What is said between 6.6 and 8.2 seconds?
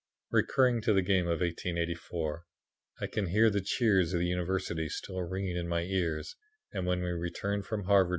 when we returned from Harvard.